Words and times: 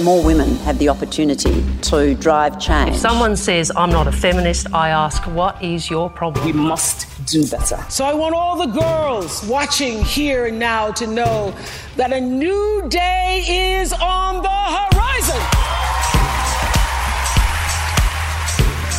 more 0.00 0.22
women 0.24 0.54
have 0.58 0.78
the 0.78 0.88
opportunity 0.88 1.64
to 1.82 2.14
drive 2.14 2.60
change. 2.60 2.90
If 2.90 2.96
someone 2.98 3.36
says, 3.36 3.72
I'm 3.76 3.90
not 3.90 4.06
a 4.06 4.12
feminist, 4.12 4.72
I 4.72 4.90
ask, 4.90 5.22
what 5.26 5.62
is 5.62 5.90
your 5.90 6.08
problem? 6.08 6.44
We 6.46 6.52
must 6.52 7.06
do 7.26 7.46
better. 7.48 7.84
So 7.88 8.04
I 8.04 8.14
want 8.14 8.34
all 8.34 8.56
the 8.56 8.66
girls 8.66 9.44
watching 9.46 10.04
here 10.04 10.46
and 10.46 10.58
now 10.58 10.92
to 10.92 11.06
know 11.06 11.54
that 11.96 12.12
a 12.12 12.20
new 12.20 12.86
day 12.88 13.80
is 13.80 13.92
on 13.92 14.42
the 14.42 14.48
horizon. 14.48 15.40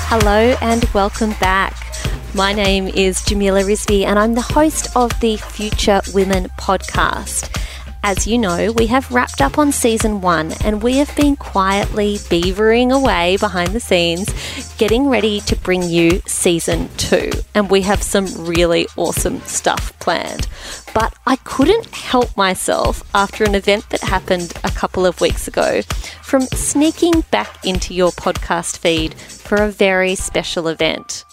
Hello 0.09 0.57
and 0.61 0.83
welcome 0.93 1.31
back. 1.39 1.75
My 2.35 2.51
name 2.53 2.87
is 2.87 3.23
Jamila 3.23 3.61
Rizvi, 3.61 4.05
and 4.05 4.19
I'm 4.19 4.33
the 4.33 4.41
host 4.41 4.95
of 4.95 5.17
the 5.19 5.37
Future 5.37 6.01
Women 6.13 6.45
podcast. 6.59 7.58
As 8.01 8.25
you 8.25 8.37
know, 8.37 8.71
we 8.71 8.87
have 8.87 9.11
wrapped 9.11 9.41
up 9.41 9.57
on 9.57 9.73
season 9.73 10.21
one 10.21 10.53
and 10.63 10.81
we 10.81 10.97
have 10.97 11.13
been 11.17 11.35
quietly 11.35 12.15
beavering 12.15 12.93
away 12.93 13.35
behind 13.37 13.71
the 13.71 13.81
scenes, 13.81 14.33
getting 14.77 15.09
ready 15.09 15.41
to 15.41 15.55
bring 15.57 15.83
you 15.83 16.21
season 16.25 16.89
two. 16.95 17.29
And 17.53 17.69
we 17.69 17.81
have 17.81 18.01
some 18.01 18.25
really 18.45 18.87
awesome 18.95 19.41
stuff 19.41 19.97
planned. 19.99 20.47
But 20.93 21.13
I 21.27 21.35
couldn't 21.37 21.93
help 21.93 22.35
myself 22.37 23.03
after 23.13 23.43
an 23.43 23.53
event 23.53 23.89
that 23.89 24.01
happened 24.01 24.53
a 24.63 24.71
couple 24.71 25.05
of 25.05 25.19
weeks 25.19 25.49
ago 25.49 25.81
from 26.23 26.43
sneaking 26.43 27.25
back 27.31 27.65
into 27.65 27.93
your 27.93 28.11
podcast 28.11 28.77
feed 28.77 29.13
for 29.13 29.57
a 29.57 29.71
very 29.71 30.15
special 30.15 30.69
event. 30.69 31.25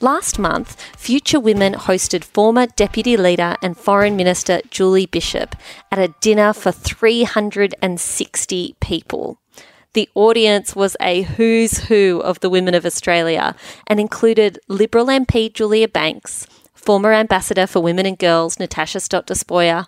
Last 0.00 0.38
month, 0.38 0.80
Future 0.96 1.40
Women 1.40 1.74
hosted 1.74 2.22
former 2.22 2.66
Deputy 2.66 3.16
Leader 3.16 3.56
and 3.60 3.76
Foreign 3.76 4.14
Minister 4.14 4.60
Julie 4.70 5.06
Bishop 5.06 5.56
at 5.90 5.98
a 5.98 6.14
dinner 6.20 6.52
for 6.52 6.70
360 6.70 8.76
people. 8.80 9.40
The 9.94 10.08
audience 10.14 10.76
was 10.76 10.96
a 11.00 11.22
who's 11.22 11.88
who 11.88 12.22
of 12.24 12.38
the 12.38 12.48
women 12.48 12.74
of 12.74 12.86
Australia 12.86 13.56
and 13.88 13.98
included 13.98 14.60
Liberal 14.68 15.06
MP 15.06 15.52
Julia 15.52 15.88
Banks, 15.88 16.46
former 16.74 17.12
Ambassador 17.12 17.66
for 17.66 17.80
Women 17.80 18.06
and 18.06 18.16
Girls 18.16 18.60
Natasha 18.60 19.00
Stott 19.00 19.26
Despoja, 19.26 19.86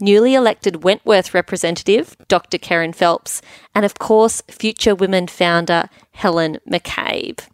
newly 0.00 0.34
elected 0.34 0.82
Wentworth 0.82 1.34
representative 1.34 2.16
Dr. 2.26 2.56
Kerryn 2.56 2.94
Phelps, 2.94 3.42
and 3.74 3.84
of 3.84 3.98
course, 3.98 4.40
Future 4.48 4.94
Women 4.94 5.26
founder 5.26 5.90
Helen 6.12 6.56
McCabe. 6.66 7.46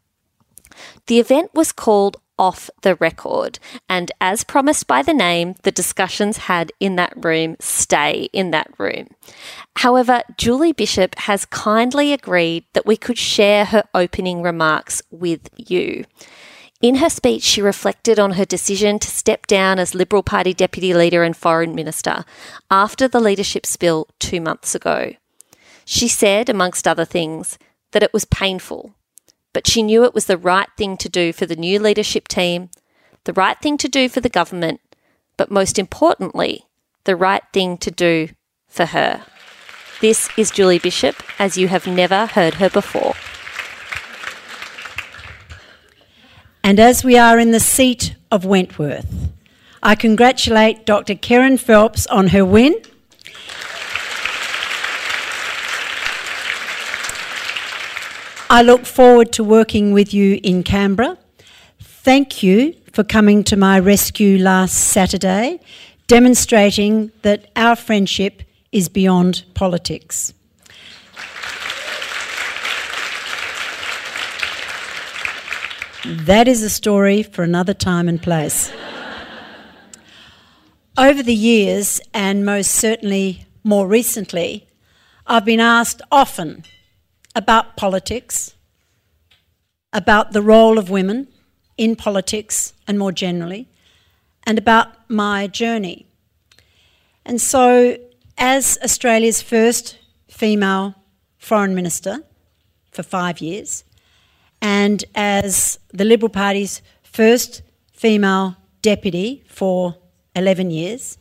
The 1.09 1.19
event 1.19 1.51
was 1.55 1.73
called 1.73 2.19
Off 2.39 2.69
the 2.83 2.95
Record, 2.97 3.59
and 3.89 4.13
as 4.21 4.45
promised 4.45 4.87
by 4.87 5.01
the 5.01 5.15
name, 5.15 5.55
the 5.63 5.73
discussions 5.73 6.37
had 6.37 6.71
in 6.81 6.97
that 6.97 7.15
room 7.17 7.57
stay 7.61 8.29
in 8.35 8.51
that 8.51 8.71
room. 8.79 9.09
However, 9.77 10.23
Julie 10.37 10.75
Bishop 10.75 11.15
has 11.21 11.47
kindly 11.47 12.13
agreed 12.13 12.65
that 12.75 12.85
we 12.85 12.99
could 12.99 13.17
share 13.17 13.65
her 13.65 13.85
opening 13.95 14.43
remarks 14.43 15.01
with 15.11 15.49
you. 15.57 16.05
In 16.83 16.97
her 16.97 17.11
speech, 17.11 17.43
she 17.43 17.63
reflected 17.63 18.21
on 18.21 18.33
her 18.33 18.45
decision 18.45 18.99
to 18.99 19.09
step 19.09 19.47
down 19.47 19.79
as 19.79 19.95
Liberal 19.95 20.23
Party 20.23 20.53
Deputy 20.53 20.93
Leader 20.93 21.23
and 21.23 21.35
Foreign 21.35 21.75
Minister 21.75 22.27
after 22.71 23.09
the 23.09 23.19
leadership 23.19 23.65
spill 23.65 24.09
two 24.19 24.43
months 24.43 24.75
ago. 24.75 25.15
She 25.87 26.07
said, 26.07 26.51
amongst 26.51 26.87
other 26.87 27.07
things, 27.07 27.59
that 27.93 28.03
it 28.03 28.13
was 28.13 28.27
painful 28.27 28.95
but 29.59 29.67
she 29.67 29.83
knew 29.83 30.05
it 30.05 30.15
was 30.15 30.27
the 30.27 30.39
right 30.39 30.69
thing 30.77 30.97
to 30.97 31.09
do 31.09 31.33
for 31.33 31.45
the 31.45 31.57
new 31.57 31.81
leadership 31.81 32.29
team, 32.29 32.71
the 33.25 33.33
right 33.33 33.59
thing 33.59 33.77
to 33.77 33.89
do 33.89 34.09
for 34.09 34.21
the 34.21 34.29
government, 34.29 34.81
but 35.37 35.51
most 35.51 35.81
importantly, 35.81 36.67
the 37.03 37.17
right 37.17 37.43
thing 37.53 37.77
to 37.79 37.91
do 37.91 38.29
for 38.69 38.87
her. 38.87 39.25
This 40.01 40.31
is 40.37 40.53
Julie 40.53 40.79
Bishop, 40.79 41.25
as 41.41 41.59
you 41.59 41.67
have 41.67 41.89
never 41.89 42.27
heard 42.27 42.55
her 42.55 42.71
before. 42.71 43.15
And 46.63 46.79
as 46.79 47.03
we 47.03 47.19
are 47.19 47.41
in 47.41 47.51
the 47.51 47.59
seat 47.59 48.15
of 48.31 48.45
Wentworth, 48.45 49.13
I 49.83 49.97
congratulate 49.97 50.87
Dr. 50.87 51.17
Kerryn 51.17 51.59
Phelps 51.59 52.07
on 52.07 52.29
her 52.29 52.45
win 52.45 52.81
I 58.51 58.63
look 58.63 58.87
forward 58.87 59.31
to 59.33 59.45
working 59.45 59.93
with 59.93 60.15
you 60.15 60.41
in 60.43 60.63
Canberra. 60.63 61.19
Thank 61.81 62.43
you 62.43 62.75
for 62.95 63.05
coming 63.05 63.45
to 63.45 63.59
my 63.59 63.79
rescue 63.79 64.39
last 64.39 64.75
Saturday, 64.75 65.61
demonstrating 66.07 67.13
that 67.21 67.51
our 67.57 67.77
friendship 67.77 68.43
is 68.73 68.89
beyond 68.89 69.45
politics. 69.53 70.33
That 76.07 76.49
is 76.49 76.63
a 76.63 76.71
story 76.71 77.23
for 77.23 77.43
another 77.43 77.75
time 77.75 78.09
and 78.09 78.23
place. 78.23 78.73
Over 80.97 81.23
the 81.23 81.35
years, 81.35 82.01
and 82.15 82.47
most 82.47 82.71
certainly 82.71 83.45
more 83.63 83.87
recently, 83.87 84.67
I've 85.27 85.45
been 85.45 85.61
asked 85.61 86.01
often 86.11 86.65
about 87.35 87.77
politics, 87.77 88.55
about 89.93 90.33
the 90.33 90.43
role 90.43 90.79
of 90.79 90.91
women 90.91 91.29
in 91.77 91.97
politics 91.97 92.73
and 92.87 92.99
more 92.99 93.13
generally, 93.13 93.69
and 94.45 94.59
about 94.59 95.09
my 95.11 95.47
journey. 95.47 96.07
And 97.25 97.41
so, 97.41 97.97
as 98.37 98.79
Australia's 98.83 99.43
first 99.43 99.99
female 100.29 100.95
foreign 101.39 101.75
minister 101.75 102.21
for 102.91 103.03
five 103.03 103.41
years, 103.41 103.85
and 104.61 105.05
as 105.15 105.79
the 105.93 106.05
Liberal 106.05 106.31
Party's 106.31 106.83
first 107.03 107.63
female 107.93 108.57
deputy 108.83 109.45
for 109.47 109.97
11 110.35 110.71
years, 110.71 111.19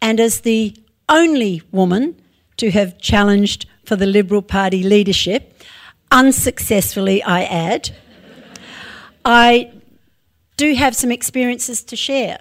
and 0.00 0.20
as 0.20 0.40
the 0.40 0.76
only 1.08 1.62
woman 1.72 2.20
to 2.58 2.70
have 2.70 2.98
challenged 2.98 3.66
for 3.88 3.96
the 3.96 4.04
Liberal 4.06 4.42
Party 4.42 4.82
leadership, 4.82 5.62
unsuccessfully, 6.12 7.22
I 7.22 7.44
add. 7.44 7.90
I 9.24 9.72
do 10.58 10.74
have 10.74 10.94
some 10.94 11.10
experiences 11.10 11.82
to 11.84 11.96
share 11.96 12.38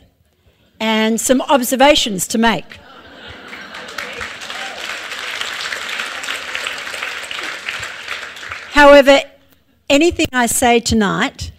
and 0.78 1.22
some 1.22 1.42
observations 1.42 2.28
to 2.28 2.38
make. 2.38 2.80
However, 8.74 9.22
anything 9.90 10.28
I 10.34 10.48
say 10.48 10.82
tonight 10.82 11.52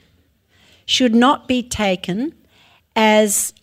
should 0.85 1.15
not 1.15 1.49
be 1.49 1.63
taken 1.63 2.35
as 2.95 3.55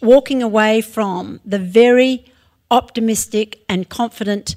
walking 0.00 0.44
away 0.44 0.80
from 0.80 1.40
the 1.44 1.58
very 1.58 2.24
optimistic 2.70 3.64
and 3.68 3.88
confident 3.88 4.54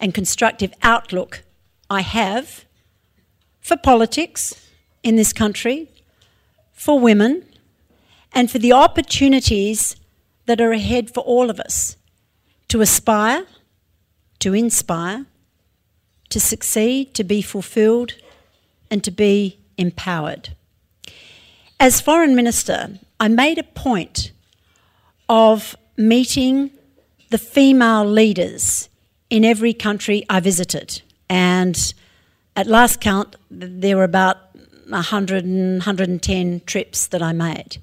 and 0.00 0.14
constructive 0.14 0.72
outlook 0.82 1.42
I 1.90 2.02
have 2.02 2.64
for 3.60 3.76
politics 3.76 4.68
in 5.02 5.16
this 5.16 5.32
country, 5.32 5.88
for 6.72 6.98
women, 6.98 7.44
and 8.32 8.50
for 8.50 8.58
the 8.58 8.72
opportunities 8.72 9.96
that 10.46 10.60
are 10.60 10.72
ahead 10.72 11.10
for 11.12 11.20
all 11.20 11.50
of 11.50 11.60
us 11.60 11.96
to 12.68 12.80
aspire, 12.80 13.46
to 14.38 14.54
inspire, 14.54 15.26
to 16.28 16.38
succeed, 16.40 17.14
to 17.14 17.24
be 17.24 17.42
fulfilled, 17.42 18.14
and 18.90 19.02
to 19.04 19.10
be 19.10 19.58
empowered. 19.76 20.50
As 21.80 22.00
Foreign 22.00 22.34
Minister, 22.34 22.98
I 23.20 23.28
made 23.28 23.58
a 23.58 23.62
point 23.62 24.32
of 25.28 25.76
meeting 25.96 26.70
the 27.30 27.38
female 27.38 28.04
leaders 28.04 28.87
in 29.30 29.44
every 29.44 29.74
country 29.74 30.24
I 30.28 30.40
visited. 30.40 31.02
And 31.28 31.94
at 32.56 32.66
last 32.66 33.00
count, 33.00 33.36
there 33.50 33.96
were 33.96 34.04
about 34.04 34.36
100 34.88 35.44
and 35.44 35.78
110 35.78 36.62
trips 36.66 37.06
that 37.08 37.22
I 37.22 37.32
made. 37.32 37.78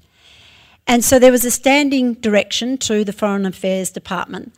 And 0.86 1.04
so 1.04 1.18
there 1.18 1.32
was 1.32 1.44
a 1.44 1.50
standing 1.50 2.14
direction 2.14 2.78
to 2.78 3.04
the 3.04 3.12
Foreign 3.12 3.46
Affairs 3.46 3.90
Department 3.90 4.52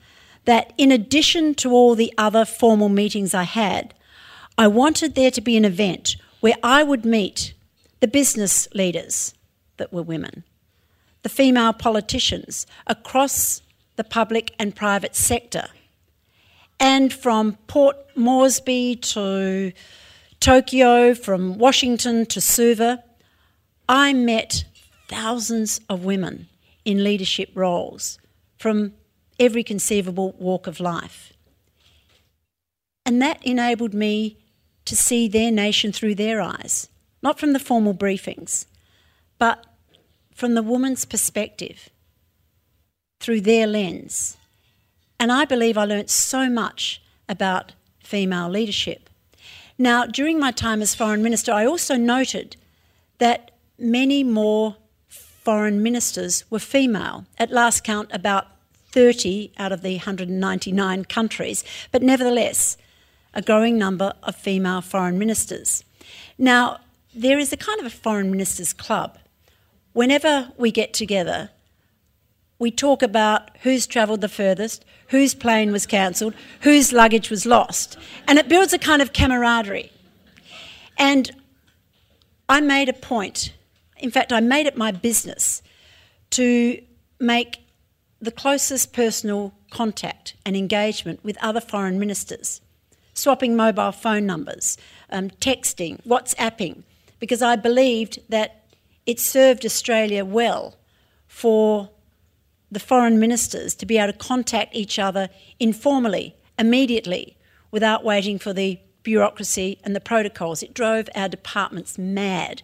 that, 0.45 0.73
in 0.77 0.93
addition 0.93 1.55
to 1.57 1.73
all 1.73 1.95
the 1.95 2.13
other 2.19 2.45
formal 2.45 2.89
meetings 2.89 3.35
I 3.35 3.45
had, 3.45 3.95
I 4.57 4.67
wanted 4.67 5.15
there 5.15 5.31
to 5.31 5.41
be 5.41 5.57
an 5.57 5.65
event 5.65 6.17
where 6.41 6.57
I 6.63 6.83
would 6.83 7.05
meet 7.05 7.55
the 8.01 8.09
business 8.09 8.69
leaders 8.75 9.35
that 9.77 9.93
were 9.93 10.03
women, 10.03 10.45
the 11.23 11.29
female 11.29 11.73
politicians 11.73 12.67
across 12.87 13.63
the 13.97 14.05
public 14.05 14.55
and 14.59 14.75
private 14.75 15.17
sector 15.17 15.69
and 16.81 17.13
from 17.13 17.57
Port 17.67 17.97
Moresby 18.15 18.97
to 18.97 19.73
Tokyo, 20.41 21.15
from 21.15 21.59
Washington 21.59 22.27
to 22.27 22.41
Suva, 22.41 23.03
I 23.89 24.13
met 24.13 24.65
thousands 25.09 25.81
of 25.89 26.05
women 26.05 26.49
in 26.85 27.03
leadership 27.03 27.51
roles 27.55 28.19
from 28.59 28.93
every 29.41 29.63
conceivable 29.63 30.35
walk 30.39 30.67
of 30.67 30.81
life. 30.81 31.33
And 33.07 33.23
that 33.23 33.45
enabled 33.45 33.95
me 33.95 34.37
to 34.85 34.97
see 34.97 35.29
their 35.29 35.51
nation 35.51 35.93
through 35.93 36.15
their 36.15 36.41
eyes, 36.41 36.89
not 37.23 37.39
from 37.39 37.53
the 37.53 37.59
formal 37.59 37.95
briefings, 37.95 38.67
but 39.39 39.65
from 40.35 40.55
the 40.55 40.63
woman's 40.63 41.05
perspective, 41.05 41.89
through 43.21 43.41
their 43.41 43.67
lens. 43.67 44.37
And 45.21 45.33
I 45.33 45.45
believe 45.45 45.77
I 45.77 45.85
learnt 45.85 46.11
so 46.11 46.49
much 46.49 47.03
about 47.29 47.73
female 48.03 48.49
leadership. 48.49 49.11
Now, 49.77 50.07
during 50.07 50.39
my 50.41 50.51
time 50.51 50.83
as 50.83 50.95
Foreign 50.95 51.23
Minister, 51.23 51.53
I 51.53 51.67
also 51.67 51.97
noted 51.97 52.57
that 53.19 53.51
many 53.79 54.25
more 54.25 54.77
foreign 55.09 55.83
ministers 55.83 56.45
were 56.51 56.59
female. 56.59 57.27
At 57.39 57.51
last 57.51 57.85
count, 57.85 58.11
about 58.13 58.47
30 58.93 59.53
out 59.59 59.73
of 59.73 59.83
the 59.83 59.97
199 59.97 61.05
countries, 61.05 61.65
but 61.93 62.03
nevertheless, 62.03 62.77
a 63.35 63.43
growing 63.43 63.79
number 63.79 64.15
of 64.23 64.35
female 64.35 64.81
foreign 64.81 65.19
ministers. 65.19 65.85
Now, 66.39 66.81
there 67.15 67.39
is 67.39 67.53
a 67.53 67.57
kind 67.57 67.81
of 67.81 67.87
a 67.87 67.91
foreign 67.91 68.31
ministers 68.31 68.73
club. 68.73 69.19
Whenever 69.93 70.53
we 70.57 70.71
get 70.71 70.93
together, 70.93 71.51
we 72.59 72.71
talk 72.71 73.03
about 73.03 73.57
who's 73.63 73.87
travelled 73.87 74.21
the 74.21 74.29
furthest, 74.29 74.85
whose 75.09 75.35
plane 75.35 75.71
was 75.71 75.87
cancelled, 75.87 76.35
whose 76.63 76.93
luggage 76.93 77.31
was 77.31 77.47
lost, 77.47 77.97
and 78.27 78.39
it 78.39 78.49
builds 78.49 78.73
a 78.73 78.79
kind 78.79 79.01
of 79.01 79.13
camaraderie. 79.13 79.93
And 80.99 81.31
I 82.49 82.61
made 82.61 82.89
a 82.89 82.93
point, 82.93 83.53
in 83.99 84.11
fact, 84.11 84.33
I 84.33 84.41
made 84.41 84.67
it 84.67 84.77
my 84.77 84.91
business 84.91 85.63
to 86.31 86.81
make 87.21 87.61
the 88.21 88.33
closest 88.33 88.93
personal 88.93 89.55
contact 89.71 90.35
and 90.45 90.57
engagement 90.57 91.23
with 91.23 91.39
other 91.41 91.61
foreign 91.61 91.99
ministers, 91.99 92.61
swapping 93.15 93.55
mobile 93.55 93.93
phone 93.93 94.27
numbers, 94.27 94.77
um, 95.11 95.31
texting, 95.31 96.05
WhatsApping, 96.05 96.83
because 97.21 97.43
I 97.43 97.55
believed 97.55 98.19
that 98.29 98.65
it 99.07 99.21
served 99.21 99.65
Australia 99.65 100.25
well 100.25 100.77
for 101.27 101.91
the 102.71 102.81
foreign 102.81 103.19
ministers 103.19 103.75
to 103.77 103.87
be 103.87 103.99
able 103.99 104.13
to 104.13 104.19
contact 104.19 104.75
each 104.75 104.99
other 104.99 105.29
informally, 105.59 106.37
immediately, 106.59 107.37
without 107.71 108.05
waiting 108.05 108.39
for 108.39 108.53
the 108.53 108.79
bureaucracy 109.03 109.79
and 109.85 109.97
the 109.97 110.01
protocols. 110.01 110.63
It 110.63 110.75
drove 110.75 111.09
our 111.15 111.29
departments 111.29 111.97
mad. 111.97 112.63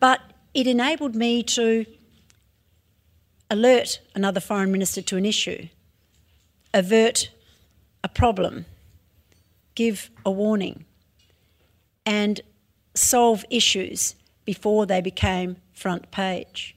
But 0.00 0.20
it 0.52 0.66
enabled 0.66 1.14
me 1.14 1.42
to 1.44 1.86
alert 3.50 4.00
another 4.14 4.40
foreign 4.40 4.72
minister 4.72 5.02
to 5.02 5.16
an 5.16 5.24
issue, 5.24 5.68
avert 6.72 7.30
a 8.02 8.08
problem, 8.08 8.66
give 9.74 10.10
a 10.24 10.30
warning, 10.30 10.84
and 12.04 12.40
solve 12.94 13.44
issues 13.50 14.14
before 14.44 14.86
they 14.86 15.00
became 15.00 15.56
front 15.72 16.10
page. 16.10 16.76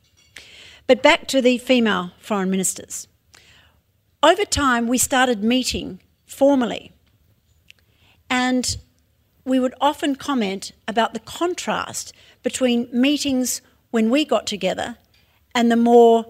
But 0.88 1.04
back 1.04 1.28
to 1.28 1.42
the 1.42 1.58
female 1.58 2.12
foreign 2.18 2.50
ministers. 2.50 3.08
Over 4.24 4.46
time, 4.46 4.88
we 4.88 4.98
started 4.98 5.44
meeting 5.44 6.00
formally, 6.26 6.94
and 8.30 8.78
we 9.44 9.60
would 9.60 9.76
often 9.80 10.16
comment 10.16 10.72
about 10.88 11.14
the 11.14 11.20
contrast 11.20 12.14
between 12.42 12.88
meetings 12.92 13.62
when 13.92 14.10
we 14.10 14.26
got 14.26 14.48
together 14.48 14.98
and 15.54 15.72
the 15.72 15.76
more 15.76 16.26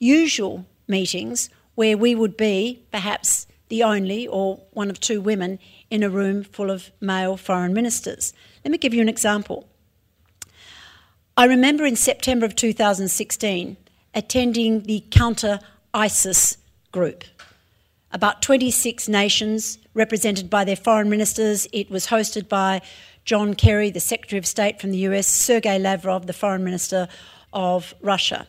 usual 0.00 0.66
meetings 0.86 1.50
where 1.74 1.96
we 1.96 2.14
would 2.14 2.36
be 2.36 2.82
perhaps 2.90 3.46
the 3.68 3.82
only 3.82 4.26
or 4.26 4.60
one 4.70 4.90
of 4.90 4.98
two 4.98 5.20
women 5.20 5.58
in 5.90 6.02
a 6.02 6.10
room 6.10 6.42
full 6.42 6.70
of 6.70 6.90
male 7.00 7.36
foreign 7.36 7.72
ministers. 7.72 8.32
Let 8.64 8.72
me 8.72 8.78
give 8.78 8.94
you 8.94 9.02
an 9.02 9.08
example. 9.08 9.67
I 11.38 11.44
remember 11.44 11.86
in 11.86 11.94
September 11.94 12.44
of 12.44 12.56
2016 12.56 13.76
attending 14.12 14.82
the 14.82 15.04
Counter 15.12 15.60
ISIS 15.94 16.58
group. 16.90 17.22
About 18.10 18.42
26 18.42 19.08
nations 19.08 19.78
represented 19.94 20.50
by 20.50 20.64
their 20.64 20.74
foreign 20.74 21.08
ministers. 21.08 21.68
It 21.72 21.90
was 21.90 22.08
hosted 22.08 22.48
by 22.48 22.80
John 23.24 23.54
Kerry, 23.54 23.88
the 23.88 24.00
Secretary 24.00 24.36
of 24.36 24.46
State 24.46 24.80
from 24.80 24.90
the 24.90 24.98
US, 25.10 25.28
Sergei 25.28 25.78
Lavrov, 25.78 26.26
the 26.26 26.32
Foreign 26.32 26.64
Minister 26.64 27.06
of 27.52 27.94
Russia. 28.02 28.48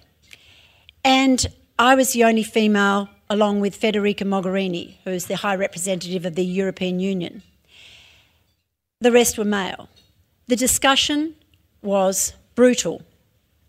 And 1.04 1.46
I 1.78 1.94
was 1.94 2.14
the 2.14 2.24
only 2.24 2.42
female, 2.42 3.08
along 3.30 3.60
with 3.60 3.80
Federica 3.80 4.26
Mogherini, 4.26 4.96
who 5.04 5.12
is 5.12 5.28
the 5.28 5.36
High 5.36 5.56
Representative 5.56 6.26
of 6.26 6.34
the 6.34 6.44
European 6.44 7.00
Union. 7.00 7.44
The 9.00 9.12
rest 9.12 9.38
were 9.38 9.46
male. 9.46 9.90
The 10.48 10.56
discussion 10.56 11.36
was 11.84 12.34
brutal, 12.60 13.02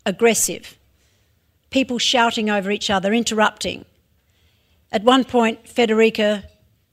aggressive, 0.05 0.77
people 1.69 1.97
shouting 1.97 2.49
over 2.49 2.69
each 2.69 2.89
other, 2.89 3.13
interrupting. 3.13 3.85
At 4.91 5.05
one 5.05 5.23
point, 5.23 5.63
Federica 5.63 6.43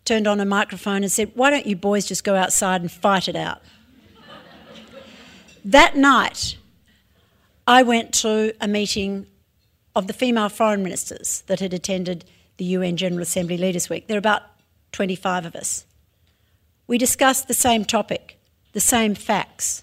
turned 0.04 0.28
on 0.28 0.38
a 0.38 0.44
microphone 0.44 1.02
and 1.02 1.10
said, 1.10 1.32
Why 1.34 1.50
don't 1.50 1.66
you 1.66 1.74
boys 1.74 2.06
just 2.06 2.22
go 2.22 2.36
outside 2.36 2.82
and 2.82 2.92
fight 2.92 3.26
it 3.26 3.34
out? 3.34 3.62
that 5.64 5.96
night, 5.96 6.56
I 7.66 7.82
went 7.82 8.14
to 8.22 8.54
a 8.60 8.68
meeting 8.68 9.26
of 9.96 10.06
the 10.06 10.12
female 10.12 10.50
foreign 10.50 10.84
ministers 10.84 11.42
that 11.48 11.58
had 11.58 11.74
attended 11.74 12.24
the 12.58 12.64
UN 12.76 12.96
General 12.96 13.22
Assembly 13.22 13.56
Leaders 13.56 13.90
Week. 13.90 14.06
There 14.06 14.16
are 14.16 14.18
about 14.18 14.42
25 14.92 15.46
of 15.46 15.56
us. 15.56 15.84
We 16.86 16.96
discussed 16.96 17.48
the 17.48 17.54
same 17.54 17.84
topic, 17.84 18.38
the 18.72 18.78
same 18.80 19.16
facts. 19.16 19.82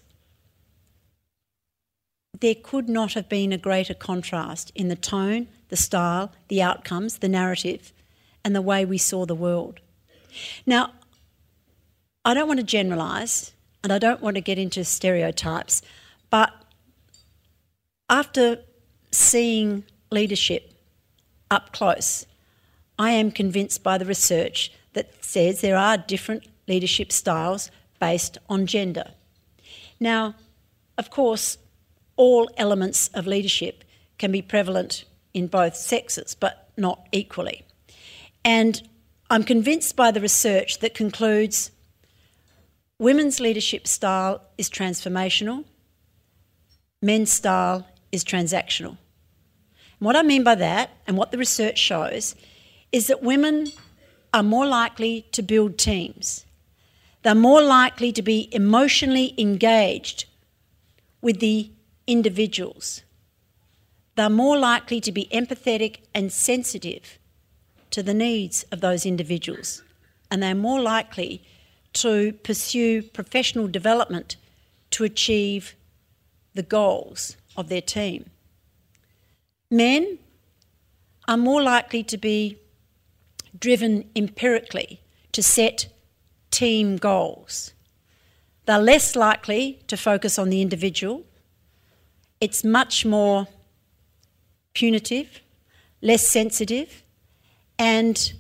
There 2.46 2.54
could 2.54 2.88
not 2.88 3.14
have 3.14 3.28
been 3.28 3.52
a 3.52 3.58
greater 3.58 3.96
contrast 3.96 4.72
in 4.76 4.88
the 4.88 4.96
tone, 4.96 5.48
the 5.70 5.76
style, 5.76 6.32
the 6.48 6.62
outcomes, 6.62 7.18
the 7.18 7.28
narrative, 7.28 7.92
and 8.44 8.56
the 8.56 8.62
way 8.62 8.86
we 8.86 9.00
saw 9.00 9.26
the 9.26 9.34
world. 9.34 9.80
Now, 10.64 10.94
I 12.24 12.36
don't 12.36 12.48
want 12.48 12.60
to 12.60 12.64
generalise 12.64 13.54
and 13.84 13.92
I 13.92 13.98
don't 13.98 14.22
want 14.22 14.36
to 14.36 14.42
get 14.42 14.60
into 14.60 14.84
stereotypes, 14.84 15.82
but 16.30 16.54
after 18.12 18.60
seeing 19.10 19.84
leadership 20.12 20.72
up 21.50 21.74
close, 21.74 22.28
I 23.00 23.10
am 23.10 23.32
convinced 23.32 23.82
by 23.82 23.98
the 23.98 24.06
research 24.06 24.72
that 24.94 25.26
says 25.26 25.62
there 25.62 25.78
are 25.78 25.98
different 25.98 26.44
leadership 26.68 27.12
styles 27.12 27.72
based 28.00 28.38
on 28.48 28.68
gender. 28.68 29.14
Now, 30.00 30.36
of 30.96 31.10
course, 31.10 31.58
all 32.18 32.50
elements 32.58 33.10
of 33.10 33.28
leadership 33.28 33.84
can 34.18 34.32
be 34.32 34.42
prevalent 34.42 35.06
in 35.34 35.48
both 35.48 35.76
sexes, 35.76 36.36
but 36.36 36.70
not 36.78 37.08
equally. 37.12 37.64
And 38.44 38.82
I'm 39.30 39.44
convinced 39.44 39.96
by 39.96 40.12
the 40.12 40.22
research 40.22 40.80
that 40.80 40.94
concludes 40.94 41.72
women's 43.00 43.40
leadership 43.40 43.88
style 43.88 44.42
is 44.58 44.70
transformational, 44.70 45.66
men's 47.02 47.32
style 47.32 47.88
is 48.12 48.24
transactional. 48.24 48.98
And 50.00 50.06
what 50.08 50.16
I 50.16 50.24
mean 50.24 50.44
by 50.44 50.56
that, 50.56 50.92
and 51.08 51.18
what 51.18 51.32
the 51.32 51.38
research 51.38 51.78
shows, 51.78 52.36
is 52.92 53.08
that 53.08 53.24
women 53.24 53.68
are 54.34 54.44
more 54.44 54.66
likely 54.66 55.26
to 55.32 55.42
build 55.42 55.78
teams. 55.78 56.46
They're 57.24 57.36
more 57.36 57.62
likely 57.62 58.12
to 58.12 58.22
be 58.22 58.50
emotionally 58.52 59.34
engaged 59.38 60.26
with 61.22 61.40
the 61.40 61.72
individuals. 62.08 63.02
They're 64.16 64.30
more 64.30 64.58
likely 64.58 65.02
to 65.02 65.12
be 65.12 65.28
empathetic 65.32 65.98
and 66.14 66.32
sensitive 66.32 67.20
to 67.92 68.02
the 68.02 68.14
needs 68.14 68.64
of 68.72 68.82
those 68.82 69.06
individuals. 69.06 69.84
And 70.32 70.42
they're 70.42 70.56
more 70.56 70.82
likely 70.82 71.44
to 71.94 72.34
pursue 72.44 73.02
professional 73.02 73.68
development 73.68 74.36
to 74.92 75.04
achieve 75.04 75.76
the 76.54 76.64
goals 76.64 77.38
of 77.56 77.70
their 77.70 77.82
team. 77.82 78.30
Men 79.70 80.20
are 81.28 81.38
more 81.38 81.62
likely 81.62 82.04
to 82.04 82.18
be 82.18 82.58
driven 83.58 84.10
empirically 84.16 85.02
to 85.32 85.42
set 85.42 85.88
team 86.52 86.98
goals. 86.98 87.74
They're 88.66 88.80
less 88.80 89.16
likely 89.16 89.80
to 89.88 89.98
focus 89.98 90.40
on 90.40 90.50
the 90.50 90.62
individual. 90.62 91.24
It's 92.42 92.64
much 92.64 93.06
more 93.06 93.48
punitive, 94.74 95.42
less 96.02 96.28
sensitive, 96.28 97.04
and 97.80 98.34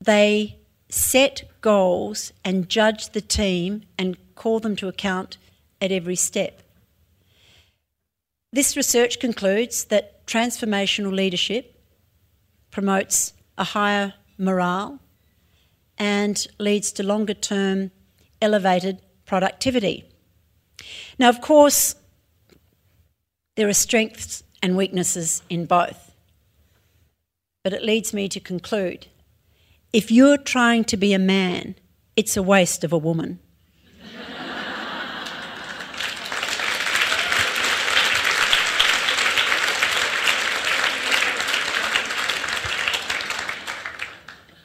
they 0.00 0.58
set 0.88 1.44
goals 1.60 2.32
and 2.44 2.68
judge 2.68 3.10
the 3.10 3.20
team 3.20 3.82
and 3.98 4.16
call 4.34 4.60
them 4.60 4.76
to 4.76 4.88
account 4.88 5.38
at 5.80 5.92
every 5.92 6.16
step. 6.16 6.62
This 8.52 8.76
research 8.76 9.18
concludes 9.18 9.84
that 9.86 10.26
transformational 10.26 11.12
leadership 11.12 11.80
promotes 12.70 13.32
a 13.58 13.64
higher 13.64 14.14
morale 14.38 15.00
and 15.98 16.46
leads 16.58 16.92
to 16.92 17.02
longer 17.02 17.34
term 17.34 17.90
elevated 18.40 19.00
productivity. 19.26 20.04
Now, 21.18 21.28
of 21.28 21.40
course, 21.40 21.94
there 23.56 23.68
are 23.68 23.74
strengths 23.74 24.42
and 24.62 24.76
weaknesses 24.76 25.42
in 25.48 25.66
both. 25.66 26.12
But 27.62 27.72
it 27.72 27.82
leads 27.82 28.12
me 28.12 28.28
to 28.28 28.40
conclude 28.40 29.06
if 29.92 30.10
you're 30.10 30.38
trying 30.38 30.84
to 30.84 30.96
be 30.96 31.12
a 31.12 31.20
man, 31.20 31.76
it's 32.16 32.36
a 32.36 32.42
waste 32.42 32.82
of 32.82 32.92
a 32.92 32.98
woman. 32.98 33.38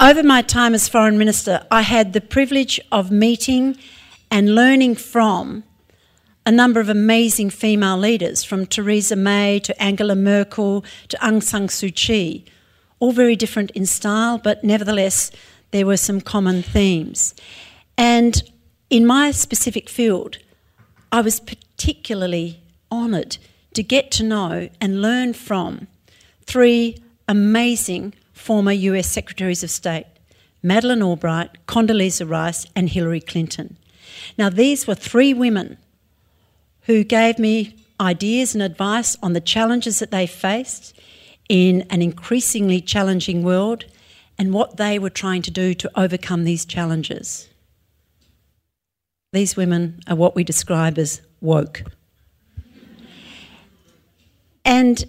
Over 0.01 0.24
my 0.24 0.41
time 0.41 0.74
as 0.74 0.88
Foreign 0.88 1.17
Minister, 1.17 1.67
I 1.69 1.81
had 1.81 2.13
the 2.13 2.22
privilege 2.22 2.79
of 2.91 3.12
meeting 3.12 3.77
and 4.31 4.55
learning 4.55 4.96
from 4.96 5.63
a 6.49 6.51
number 6.51 6.79
of 6.79 6.89
amazing 6.89 7.51
female 7.51 7.95
leaders, 7.95 8.43
from 8.43 8.65
Theresa 8.65 9.15
May 9.15 9.59
to 9.59 9.79
Angela 9.79 10.15
Merkel 10.15 10.83
to 11.09 11.17
Aung 11.17 11.43
San 11.43 11.67
Suu 11.67 11.93
Kyi, 11.93 12.43
all 12.97 13.11
very 13.11 13.35
different 13.35 13.69
in 13.75 13.85
style, 13.85 14.39
but 14.39 14.63
nevertheless, 14.63 15.29
there 15.69 15.85
were 15.85 15.95
some 15.95 16.19
common 16.19 16.63
themes. 16.63 17.35
And 17.99 18.41
in 18.89 19.05
my 19.05 19.29
specific 19.29 19.89
field, 19.89 20.39
I 21.11 21.21
was 21.21 21.39
particularly 21.39 22.63
honoured 22.91 23.37
to 23.75 23.83
get 23.83 24.09
to 24.13 24.23
know 24.23 24.69
and 24.81 25.03
learn 25.03 25.33
from 25.33 25.85
three 26.47 26.97
amazing 27.27 28.15
former 28.33 28.71
US 28.71 29.07
Secretaries 29.07 29.63
of 29.63 29.69
State 29.69 30.07
Madeleine 30.63 31.03
Albright, 31.03 31.63
Condoleezza 31.67 32.27
Rice, 32.27 32.65
and 32.75 32.89
Hillary 32.89 33.21
Clinton. 33.21 33.77
Now, 34.35 34.49
these 34.49 34.87
were 34.87 34.95
three 34.95 35.31
women 35.31 35.77
who 36.89 37.03
gave 37.03 37.38
me 37.38 37.75
ideas 38.01 38.55
and 38.55 38.63
advice 38.63 39.15
on 39.22 39.34
the 39.34 39.39
challenges 39.39 40.00
that 40.00 40.10
they 40.10 40.25
faced 40.25 41.00
in 41.48 41.84
an 41.91 42.01
increasingly 42.01 42.81
challenging 42.81 43.43
world 43.43 43.86
and 44.39 44.51
what 44.51 44.77
they 44.77 44.98
were 44.98 45.12
trying 45.12 45.43
to 45.43 45.51
do 45.51 45.75
to 45.75 45.91
overcome 45.96 46.46
these 46.46 46.65
challenges. 46.65 47.48
These 49.34 49.55
women 49.55 50.00
are 50.08 50.15
what 50.15 50.36
we 50.36 50.43
describe 50.43 50.98
as 50.98 51.22
woke. 51.41 51.84
And 54.65 55.08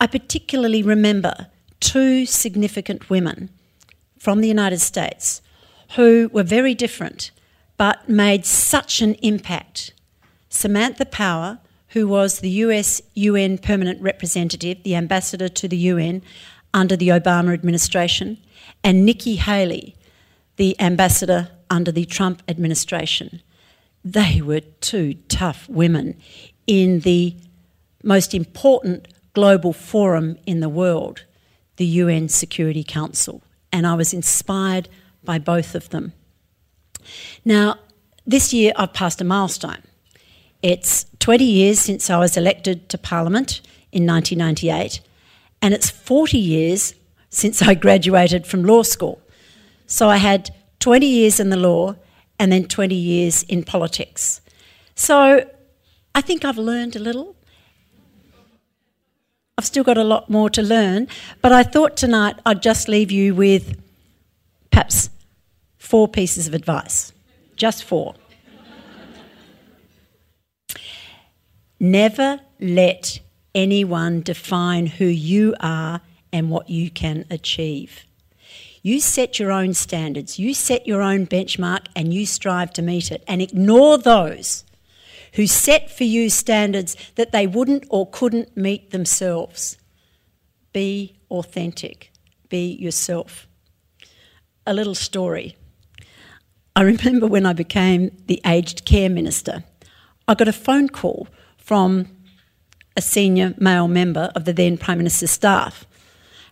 I 0.00 0.06
particularly 0.06 0.82
remember 0.82 1.48
two 1.80 2.24
significant 2.24 3.10
women 3.10 3.50
from 4.18 4.40
the 4.40 4.48
United 4.48 4.80
States 4.80 5.42
who 5.96 6.30
were 6.32 6.42
very 6.42 6.74
different 6.74 7.30
but 7.76 8.08
made 8.08 8.46
such 8.46 9.02
an 9.02 9.16
impact. 9.16 9.92
Samantha 10.54 11.04
Power, 11.04 11.58
who 11.88 12.06
was 12.06 12.38
the 12.38 12.50
US 12.50 13.02
UN 13.14 13.58
permanent 13.58 14.00
representative, 14.00 14.82
the 14.84 14.94
ambassador 14.94 15.48
to 15.48 15.66
the 15.66 15.76
UN 15.76 16.22
under 16.72 16.96
the 16.96 17.08
Obama 17.08 17.52
administration, 17.52 18.38
and 18.84 19.04
Nikki 19.04 19.34
Haley, 19.36 19.96
the 20.56 20.80
ambassador 20.80 21.50
under 21.68 21.90
the 21.90 22.04
Trump 22.04 22.40
administration. 22.46 23.42
They 24.04 24.40
were 24.40 24.60
two 24.60 25.14
tough 25.28 25.68
women 25.68 26.16
in 26.68 27.00
the 27.00 27.36
most 28.04 28.32
important 28.32 29.08
global 29.32 29.72
forum 29.72 30.36
in 30.46 30.60
the 30.60 30.68
world, 30.68 31.24
the 31.76 31.86
UN 31.86 32.28
Security 32.28 32.84
Council, 32.84 33.42
and 33.72 33.88
I 33.88 33.94
was 33.94 34.14
inspired 34.14 34.88
by 35.24 35.40
both 35.40 35.74
of 35.74 35.88
them. 35.88 36.12
Now, 37.44 37.78
this 38.24 38.54
year 38.54 38.72
I've 38.76 38.92
passed 38.92 39.20
a 39.20 39.24
milestone. 39.24 39.82
It's 40.64 41.04
20 41.18 41.44
years 41.44 41.78
since 41.78 42.08
I 42.08 42.16
was 42.16 42.38
elected 42.38 42.88
to 42.88 42.96
Parliament 42.96 43.60
in 43.92 44.06
1998, 44.06 45.02
and 45.60 45.74
it's 45.74 45.90
40 45.90 46.38
years 46.38 46.94
since 47.28 47.60
I 47.60 47.74
graduated 47.74 48.46
from 48.46 48.64
law 48.64 48.82
school. 48.82 49.20
So 49.86 50.08
I 50.08 50.16
had 50.16 50.54
20 50.80 51.04
years 51.04 51.38
in 51.38 51.50
the 51.50 51.58
law 51.58 51.96
and 52.38 52.50
then 52.50 52.64
20 52.64 52.94
years 52.94 53.42
in 53.42 53.62
politics. 53.62 54.40
So 54.94 55.46
I 56.14 56.22
think 56.22 56.46
I've 56.46 56.56
learned 56.56 56.96
a 56.96 56.98
little. 56.98 57.36
I've 59.58 59.66
still 59.66 59.84
got 59.84 59.98
a 59.98 60.02
lot 60.02 60.30
more 60.30 60.48
to 60.48 60.62
learn, 60.62 61.08
but 61.42 61.52
I 61.52 61.62
thought 61.62 61.94
tonight 61.94 62.36
I'd 62.46 62.62
just 62.62 62.88
leave 62.88 63.10
you 63.10 63.34
with 63.34 63.78
perhaps 64.70 65.10
four 65.76 66.08
pieces 66.08 66.46
of 66.48 66.54
advice. 66.54 67.12
Just 67.54 67.84
four. 67.84 68.14
Never 71.78 72.40
let 72.60 73.20
anyone 73.54 74.22
define 74.22 74.86
who 74.86 75.06
you 75.06 75.54
are 75.60 76.00
and 76.32 76.50
what 76.50 76.68
you 76.68 76.90
can 76.90 77.24
achieve. 77.30 78.04
You 78.82 79.00
set 79.00 79.38
your 79.38 79.50
own 79.50 79.72
standards, 79.72 80.38
you 80.38 80.52
set 80.52 80.86
your 80.86 81.00
own 81.00 81.26
benchmark, 81.26 81.86
and 81.96 82.12
you 82.12 82.26
strive 82.26 82.72
to 82.74 82.82
meet 82.82 83.10
it. 83.10 83.24
And 83.26 83.40
ignore 83.40 83.96
those 83.96 84.64
who 85.34 85.46
set 85.46 85.90
for 85.90 86.04
you 86.04 86.28
standards 86.28 86.96
that 87.14 87.32
they 87.32 87.46
wouldn't 87.46 87.86
or 87.88 88.08
couldn't 88.10 88.56
meet 88.56 88.90
themselves. 88.90 89.78
Be 90.72 91.16
authentic, 91.30 92.12
be 92.48 92.72
yourself. 92.74 93.48
A 94.66 94.74
little 94.74 94.94
story. 94.94 95.56
I 96.76 96.82
remember 96.82 97.26
when 97.26 97.46
I 97.46 97.52
became 97.52 98.10
the 98.26 98.40
aged 98.44 98.84
care 98.84 99.08
minister, 99.08 99.64
I 100.26 100.34
got 100.34 100.48
a 100.48 100.52
phone 100.52 100.88
call 100.88 101.28
from 101.64 102.06
a 102.94 103.00
senior 103.00 103.54
male 103.58 103.88
member 103.88 104.30
of 104.34 104.44
the 104.44 104.52
then 104.52 104.76
Prime 104.76 104.98
Minister's 104.98 105.30
staff. 105.30 105.86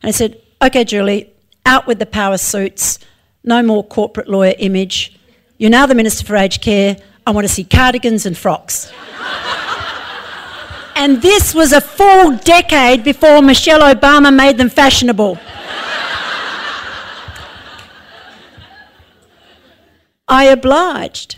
And 0.03 0.09
I 0.09 0.13
said, 0.13 0.41
OK, 0.61 0.85
Julie, 0.85 1.31
out 1.67 1.87
with 1.87 1.99
the 1.99 2.07
power 2.07 2.39
suits, 2.39 2.99
no 3.45 3.63
more 3.63 3.85
corporate 3.85 4.27
lawyer 4.29 4.55
image. 4.59 5.17
You're 5.59 5.71
now 5.71 5.85
the 5.87 5.95
Minister 5.95 6.25
for 6.25 6.35
Aged 6.37 6.63
Care. 6.63 6.97
I 7.27 7.31
want 7.31 7.47
to 7.47 7.53
see 7.53 7.63
cardigans 7.63 8.25
and 8.27 8.37
frocks. 8.37 8.91
and 10.97 11.21
this 11.21 11.55
was 11.55 11.73
a 11.73 11.81
full 11.81 12.37
decade 12.39 13.05
before 13.05 13.43
Michelle 13.43 13.83
Obama 13.95 14.35
made 14.35 14.57
them 14.57 14.71
fashionable. 14.71 15.39
I 20.27 20.45
obliged. 20.47 21.37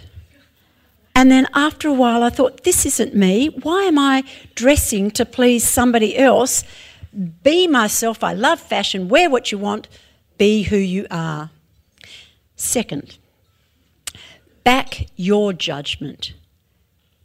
And 1.15 1.31
then 1.31 1.47
after 1.55 1.89
a 1.89 1.93
while, 1.93 2.23
I 2.23 2.31
thought, 2.31 2.65
this 2.65 2.85
isn't 2.85 3.15
me. 3.15 3.47
Why 3.63 3.85
am 3.85 3.99
I 3.99 4.25
dressing 4.55 5.11
to 5.13 5.25
please 5.25 5.67
somebody 5.67 6.19
else? 6.19 6.65
Be 7.43 7.69
myself. 7.69 8.25
I 8.25 8.33
love 8.33 8.61
fashion. 8.61 9.09
Wear 9.09 9.31
what 9.31 9.53
you 9.53 9.59
want. 9.59 9.89
Be 10.39 10.65
who 10.65 10.77
you 10.77 11.07
are. 11.11 11.51
Second, 12.57 13.19
back 14.65 15.07
your 15.15 15.53
judgment. 15.53 16.33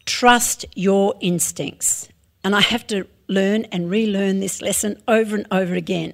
Trust 0.05 0.65
your 0.75 1.15
instincts. 1.19 2.09
And 2.43 2.55
I 2.55 2.61
have 2.61 2.85
to 2.87 3.07
learn 3.27 3.65
and 3.65 3.89
relearn 3.89 4.39
this 4.39 4.61
lesson 4.61 5.01
over 5.07 5.35
and 5.35 5.47
over 5.51 5.73
again. 5.73 6.13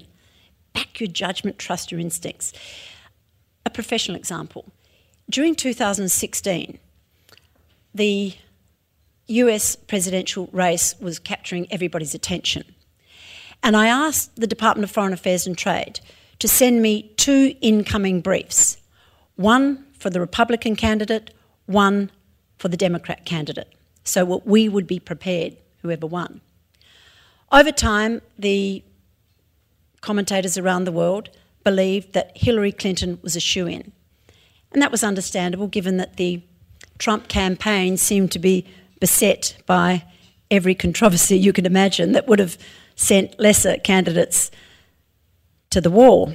Back 0.73 0.99
your 0.99 1.07
judgment, 1.07 1.57
trust 1.57 1.91
your 1.91 1.99
instincts. 1.99 2.53
A 3.65 3.69
professional 3.69 4.17
example. 4.17 4.65
During 5.29 5.55
2016, 5.55 6.77
the 7.95 8.35
US 9.27 9.75
presidential 9.75 10.49
race 10.51 10.93
was 10.99 11.17
capturing 11.17 11.71
everybody's 11.71 12.13
attention. 12.13 12.75
And 13.63 13.75
I 13.75 13.87
asked 13.87 14.35
the 14.35 14.45
Department 14.45 14.83
of 14.83 14.91
Foreign 14.91 15.13
Affairs 15.13 15.47
and 15.47 15.57
Trade 15.57 16.01
to 16.39 16.47
send 16.47 16.81
me 16.81 17.13
two 17.17 17.55
incoming 17.61 18.21
briefs 18.21 18.77
one 19.37 19.85
for 19.97 20.09
the 20.09 20.19
Republican 20.19 20.75
candidate, 20.75 21.33
one 21.65 22.11
for 22.57 22.67
the 22.69 22.77
Democrat 22.77 23.25
candidate. 23.25 23.73
So 24.03 24.41
we 24.45 24.69
would 24.69 24.87
be 24.87 24.99
prepared, 24.99 25.57
whoever 25.81 26.05
won. 26.05 26.41
Over 27.51 27.71
time, 27.71 28.21
the 28.37 28.83
commentators 30.01 30.57
around 30.57 30.83
the 30.83 30.91
world 30.91 31.29
believed 31.63 32.13
that 32.13 32.37
Hillary 32.37 32.71
Clinton 32.71 33.19
was 33.23 33.35
a 33.35 33.39
shoe 33.39 33.67
in. 33.67 33.91
And 34.71 34.81
that 34.81 34.91
was 34.91 35.03
understandable 35.03 35.67
given 35.67 35.97
that 35.97 36.17
the 36.17 36.43
Trump 36.97 37.27
campaign 37.27 37.97
seemed 37.97 38.31
to 38.31 38.39
be 38.39 38.65
beset 38.99 39.57
by 39.65 40.03
every 40.49 40.75
controversy 40.75 41.37
you 41.37 41.53
could 41.53 41.65
imagine 41.65 42.13
that 42.13 42.27
would 42.27 42.39
have 42.39 42.57
sent 42.95 43.39
lesser 43.39 43.77
candidates 43.77 44.51
to 45.69 45.81
the 45.81 45.89
wall. 45.89 46.33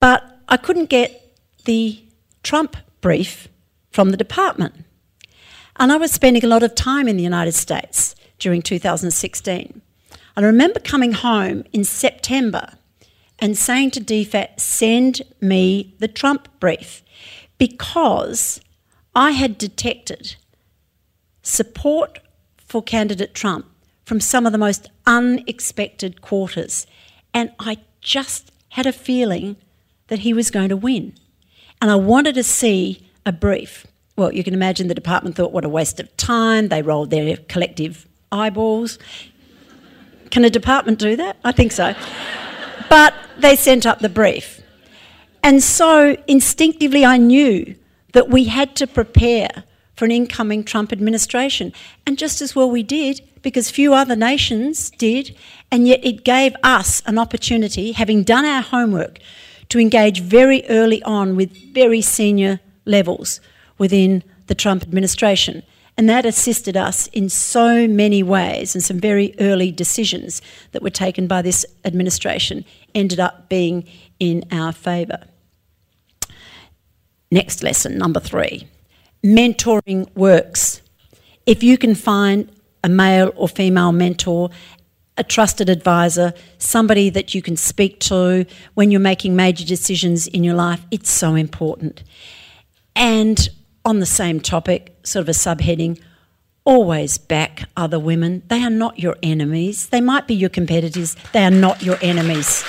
But 0.00 0.22
I 0.48 0.56
couldn't 0.56 0.90
get 0.90 1.36
the 1.64 2.04
Trump 2.42 2.76
brief 3.00 3.48
from 3.90 4.10
the 4.10 4.16
department. 4.16 4.84
And 5.76 5.92
I 5.92 5.96
was 5.96 6.12
spending 6.12 6.44
a 6.44 6.48
lot 6.48 6.62
of 6.62 6.74
time 6.74 7.08
in 7.08 7.16
the 7.16 7.22
United 7.22 7.52
States 7.52 8.14
during 8.38 8.62
2016. 8.62 9.80
And 10.36 10.44
I 10.44 10.48
remember 10.48 10.80
coming 10.80 11.12
home 11.12 11.64
in 11.72 11.84
September 11.84 12.74
and 13.38 13.56
saying 13.56 13.92
to 13.92 14.00
DFAT, 14.00 14.60
send 14.60 15.22
me 15.40 15.94
the 15.98 16.08
Trump 16.08 16.48
brief, 16.60 17.02
because 17.58 18.60
I 19.14 19.32
had 19.32 19.58
detected 19.58 20.36
support 21.42 22.20
for 22.56 22.82
candidate 22.82 23.34
Trump 23.34 23.66
from 24.04 24.20
some 24.20 24.46
of 24.46 24.52
the 24.52 24.58
most 24.58 24.88
unexpected 25.06 26.20
quarters. 26.22 26.86
And 27.34 27.52
I 27.58 27.78
just 28.00 28.52
had 28.70 28.86
a 28.86 28.92
feeling 28.92 29.56
that 30.08 30.20
he 30.20 30.32
was 30.32 30.50
going 30.50 30.68
to 30.68 30.76
win. 30.76 31.14
And 31.80 31.90
I 31.90 31.96
wanted 31.96 32.34
to 32.36 32.42
see 32.42 33.08
a 33.26 33.32
brief. 33.32 33.86
Well, 34.16 34.32
you 34.32 34.42
can 34.42 34.54
imagine 34.54 34.88
the 34.88 34.94
department 34.94 35.36
thought, 35.36 35.52
what 35.52 35.64
a 35.64 35.68
waste 35.68 36.00
of 36.00 36.14
time. 36.16 36.68
They 36.68 36.82
rolled 36.82 37.10
their 37.10 37.36
collective 37.36 38.06
eyeballs. 38.32 38.98
Can 40.30 40.44
a 40.44 40.50
department 40.50 40.98
do 40.98 41.16
that? 41.16 41.36
I 41.44 41.52
think 41.52 41.72
so. 41.72 41.94
but 42.88 43.14
they 43.38 43.56
sent 43.56 43.86
up 43.86 44.00
the 44.00 44.08
brief. 44.08 44.57
And 45.42 45.62
so 45.62 46.16
instinctively, 46.26 47.04
I 47.04 47.16
knew 47.16 47.74
that 48.12 48.28
we 48.28 48.44
had 48.44 48.74
to 48.76 48.86
prepare 48.86 49.64
for 49.94 50.04
an 50.04 50.10
incoming 50.10 50.64
Trump 50.64 50.92
administration. 50.92 51.72
And 52.06 52.16
just 52.16 52.40
as 52.40 52.54
well 52.54 52.70
we 52.70 52.82
did, 52.82 53.20
because 53.42 53.70
few 53.70 53.94
other 53.94 54.16
nations 54.16 54.90
did, 54.90 55.36
and 55.70 55.88
yet 55.88 56.04
it 56.04 56.24
gave 56.24 56.54
us 56.62 57.02
an 57.06 57.18
opportunity, 57.18 57.92
having 57.92 58.22
done 58.22 58.44
our 58.44 58.62
homework, 58.62 59.18
to 59.68 59.78
engage 59.78 60.20
very 60.20 60.64
early 60.68 61.02
on 61.02 61.36
with 61.36 61.74
very 61.74 62.00
senior 62.00 62.60
levels 62.84 63.40
within 63.76 64.22
the 64.46 64.54
Trump 64.54 64.82
administration. 64.82 65.62
And 65.96 66.08
that 66.08 66.24
assisted 66.24 66.76
us 66.76 67.08
in 67.08 67.28
so 67.28 67.88
many 67.88 68.22
ways, 68.22 68.74
and 68.74 68.84
some 68.84 69.00
very 69.00 69.34
early 69.40 69.72
decisions 69.72 70.40
that 70.70 70.82
were 70.82 70.90
taken 70.90 71.26
by 71.26 71.42
this 71.42 71.66
administration 71.84 72.64
ended 72.94 73.18
up 73.18 73.48
being 73.48 73.84
in 74.18 74.44
our 74.50 74.72
favour. 74.72 75.24
Next 77.30 77.62
lesson, 77.62 77.98
number 77.98 78.20
three 78.20 78.66
mentoring 79.24 80.08
works. 80.14 80.80
If 81.44 81.62
you 81.62 81.76
can 81.76 81.94
find 81.94 82.50
a 82.84 82.88
male 82.88 83.32
or 83.36 83.48
female 83.48 83.92
mentor, 83.92 84.50
a 85.16 85.24
trusted 85.24 85.68
advisor, 85.68 86.32
somebody 86.58 87.10
that 87.10 87.34
you 87.34 87.42
can 87.42 87.56
speak 87.56 87.98
to 88.00 88.46
when 88.74 88.90
you're 88.90 89.00
making 89.00 89.34
major 89.34 89.64
decisions 89.64 90.28
in 90.28 90.44
your 90.44 90.54
life, 90.54 90.80
it's 90.90 91.10
so 91.10 91.34
important. 91.34 92.04
And 92.94 93.48
on 93.84 93.98
the 93.98 94.06
same 94.06 94.40
topic, 94.40 94.96
sort 95.02 95.22
of 95.22 95.28
a 95.28 95.32
subheading, 95.32 96.00
always 96.64 97.18
back 97.18 97.68
other 97.76 97.98
women. 97.98 98.42
They 98.48 98.62
are 98.62 98.70
not 98.70 98.98
your 98.98 99.16
enemies. 99.22 99.88
They 99.88 100.00
might 100.00 100.28
be 100.28 100.34
your 100.34 100.50
competitors, 100.50 101.16
they 101.32 101.44
are 101.44 101.50
not 101.50 101.82
your 101.82 101.98
enemies. 102.02 102.64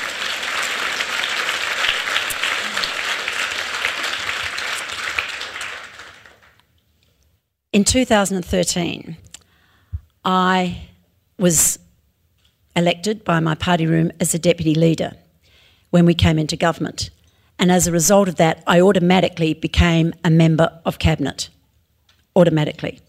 In 7.72 7.84
2013, 7.84 9.16
I 10.26 10.88
was 11.38 11.78
elected 12.76 13.24
by 13.24 13.40
my 13.40 13.54
party 13.54 13.86
room 13.86 14.12
as 14.20 14.34
a 14.34 14.40
deputy 14.40 14.74
leader 14.74 15.12
when 15.92 16.06
we 16.06 16.16
came 16.16 16.40
into 16.40 16.58
government. 16.58 17.12
And 17.60 17.72
as 17.72 17.86
a 17.86 17.92
result 17.92 18.28
of 18.28 18.38
that, 18.38 18.64
I 18.66 18.82
automatically 18.82 19.54
became 19.54 20.16
a 20.24 20.32
member 20.32 20.82
of 20.84 20.98
cabinet. 20.98 21.50
Automatically. 22.36 23.02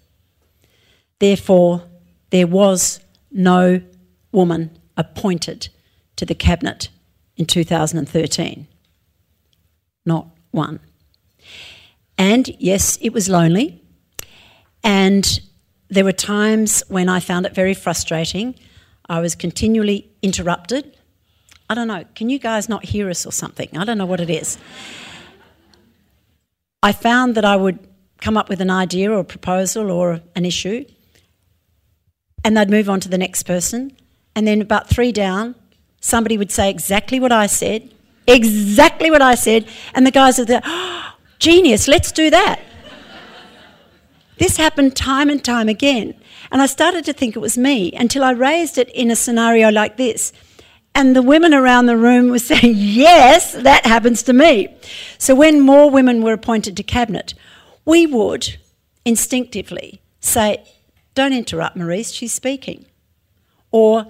Therefore, 1.21 1.85
there 2.29 2.47
was 2.47 3.01
no 3.31 3.81
woman 4.31 4.79
appointed 4.95 5.69
to 6.17 6.27
the 6.27 6.35
cabinet 6.35 6.91
in 7.37 7.47
2013. 7.47 8.67
Not 10.05 10.27
one. 10.51 10.81
And 12.19 12.55
yes, 12.59 12.99
it 13.01 13.15
was 13.15 13.31
lonely 13.31 13.80
and 14.83 15.41
there 15.89 16.05
were 16.05 16.13
times 16.13 16.83
when 16.89 17.09
I 17.09 17.21
found 17.21 17.47
it 17.47 17.55
very 17.55 17.75
frustrating. 17.75 18.55
I 19.09 19.21
was 19.21 19.35
continually 19.35 20.09
interrupted. 20.23 20.97
I 21.69 21.75
don't 21.75 21.89
know, 21.89 22.05
can 22.15 22.31
you 22.31 22.39
guys 22.39 22.69
not 22.69 22.85
hear 22.85 23.11
us 23.11 23.27
or 23.27 23.33
something? 23.33 23.69
I 23.77 23.85
don't 23.85 23.99
know 23.99 24.07
what 24.07 24.21
it 24.21 24.31
is. 24.31 24.59
I 26.83 26.93
found 26.93 27.35
that 27.35 27.45
I 27.45 27.57
would 27.57 27.79
come 28.21 28.37
up 28.37 28.49
with 28.49 28.61
an 28.61 28.71
idea 28.71 29.11
or 29.11 29.21
a 29.21 29.25
proposal 29.25 29.91
or 29.91 30.21
an 30.35 30.45
issue, 30.45 30.85
and 32.45 32.57
they'd 32.57 32.71
move 32.71 32.89
on 32.89 33.01
to 33.01 33.09
the 33.09 33.19
next 33.19 33.43
person. 33.45 33.97
And 34.35 34.47
then, 34.47 34.63
about 34.63 34.89
three 34.89 35.13
down, 35.13 35.55
somebody 36.01 36.39
would 36.39 36.51
say 36.51 36.71
exactly 36.71 37.21
what 37.21 37.33
I 37.33 37.47
said, 37.47 37.93
exactly 38.27 39.11
what 39.11 39.23
I 39.23 39.35
said, 39.35 39.67
and 39.95 40.07
the 40.07 40.11
guys 40.11 40.39
are 40.39 40.45
there, 40.45 40.63
oh, 40.65 41.15
genius, 41.39 41.89
let's 41.89 42.13
do 42.13 42.31
that. 42.31 42.61
This 44.41 44.57
happened 44.57 44.97
time 44.97 45.29
and 45.29 45.45
time 45.45 45.69
again. 45.69 46.15
And 46.51 46.63
I 46.63 46.67
started 46.67 47.05
to 47.05 47.13
think 47.13 47.37
it 47.37 47.41
was 47.41 47.59
me 47.59 47.93
until 47.93 48.25
I 48.25 48.31
raised 48.31 48.79
it 48.79 48.89
in 48.89 49.11
a 49.11 49.15
scenario 49.15 49.71
like 49.71 49.99
this. 49.99 50.33
And 50.95 51.15
the 51.15 51.21
women 51.21 51.53
around 51.53 51.85
the 51.85 51.99
room 51.99 52.31
were 52.31 52.39
saying, 52.51 52.73
Yes, 52.75 53.53
that 53.53 53.85
happens 53.85 54.23
to 54.23 54.33
me. 54.33 54.75
So 55.19 55.35
when 55.35 55.61
more 55.61 55.91
women 55.91 56.23
were 56.23 56.33
appointed 56.33 56.75
to 56.79 56.83
cabinet, 56.83 57.35
we 57.85 58.07
would 58.07 58.57
instinctively 59.05 60.01
say, 60.21 60.65
Don't 61.15 61.35
interrupt 61.35 61.77
Marise, 61.77 62.15
she's 62.15 62.33
speaking. 62.33 62.87
Or, 63.71 64.07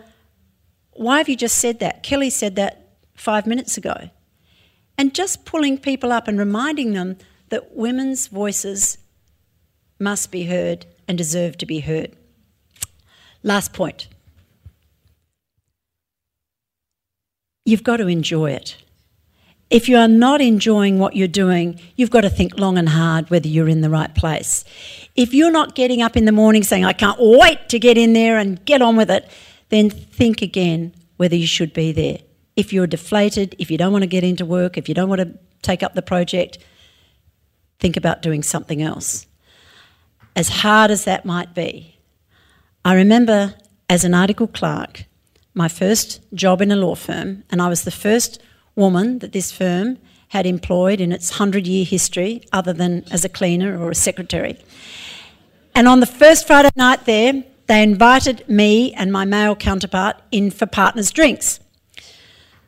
Why 0.93 1.19
have 1.19 1.29
you 1.29 1.37
just 1.37 1.59
said 1.59 1.81
that? 1.81 2.05
Kelly 2.05 2.31
said 2.31 2.55
that 2.55 2.87
five 3.17 3.49
minutes 3.49 3.77
ago. 3.77 4.11
And 4.97 5.13
just 5.13 5.45
pulling 5.45 5.77
people 5.77 6.13
up 6.13 6.29
and 6.29 6.39
reminding 6.39 6.93
them 6.93 7.17
that 7.49 7.75
women's 7.75 8.29
voices 8.29 8.97
must 10.01 10.33
be 10.33 10.45
heard 10.45 10.87
and 11.07 11.19
deserve 11.19 11.59
to 11.59 11.67
be 11.67 11.81
heard. 11.81 12.17
Last 13.43 13.73
point. 13.73 14.09
You've 17.65 17.85
got 17.85 17.99
to 17.99 18.07
enjoy 18.07 18.53
it. 18.53 18.77
If 19.69 19.89
you 19.89 19.97
are 19.99 20.09
not 20.09 20.41
enjoying 20.41 20.99
what 20.99 21.15
you're 21.15 21.29
doing, 21.29 21.79
you've 21.95 22.11
got 22.11 22.23
to 22.23 22.31
think 22.31 22.59
long 22.59 22.77
and 22.77 22.89
hard 22.89 23.31
whether 23.31 23.47
you're 23.47 23.69
in 23.69 23.83
the 23.83 23.91
right 23.91 24.13
place. 24.13 24.65
If 25.15 25.33
you're 25.33 25.53
not 25.53 25.77
getting 25.77 26.03
up 26.03 26.17
in 26.17 26.25
the 26.25 26.33
morning 26.33 26.65
saying, 26.65 26.85
I 26.85 26.93
can't 26.93 27.19
wait 27.21 27.69
to 27.69 27.79
get 27.79 27.97
in 27.97 28.13
there 28.13 28.39
and 28.39 28.65
get 28.65 28.83
on 28.83 28.97
with 28.97 29.11
it, 29.11 29.31
then 29.69 29.91
think 29.91 30.43
again 30.43 30.93
whether 31.19 31.37
you 31.37 31.47
should 31.47 31.73
be 31.73 31.93
there. 31.93 32.19
If 32.57 32.73
you're 32.73 32.89
deflated, 32.89 33.55
if 33.59 33.71
you 33.71 33.79
don't 33.79 33.93
want 33.93 34.03
to 34.03 34.09
get 34.09 34.25
into 34.25 34.45
work, 34.45 34.77
if 34.77 34.89
you 34.89 34.95
don't 34.95 35.09
want 35.09 35.21
to 35.21 35.39
take 35.63 35.85
up 35.85 35.95
the 35.95 36.03
project, 36.03 36.59
think 37.79 37.97
about 37.97 38.23
doing 38.23 38.43
something 38.43 38.83
else 38.83 39.27
as 40.37 40.49
hard 40.49 40.91
as 40.91 41.05
that 41.05 41.25
might 41.25 41.55
be. 41.55 41.99
I 42.85 42.95
remember 42.95 43.55
as 43.89 44.05
an 44.05 44.15
article 44.15 44.47
clerk, 44.47 45.05
my 45.55 45.69
first 45.69 46.21
job 46.33 46.63
in 46.63 46.71
a 46.71 46.77
law 46.77 46.95
firm, 46.95 47.45
and 47.51 47.61
I 47.61 47.69
was 47.69 47.83
the 47.83 47.91
first 47.91 48.41
woman 48.77 49.19
that 49.19 49.33
this 49.33 49.53
firm 49.53 49.99
had 50.29 50.47
employed 50.47 51.01
in 51.01 51.13
its 51.13 51.33
100 51.33 51.67
year 51.67 51.85
history, 51.85 52.43
other 52.53 52.73
than 52.73 53.05
as 53.11 53.25
a 53.25 53.29
cleaner 53.29 53.79
or 53.79 53.91
a 53.91 53.95
secretary. 53.95 54.57
And 55.75 55.89
on 55.89 56.01
the 56.01 56.07
first 56.07 56.47
Friday 56.47 56.71
night 56.77 57.05
there, 57.05 57.45
they 57.67 57.83
invited 57.83 58.49
me 58.49 58.93
and 58.95 59.13
my 59.13 59.25
male 59.25 59.57
counterpart 59.57 60.17
in 60.31 60.51
for 60.51 60.67
partners' 60.67 61.11
drinks. 61.11 61.61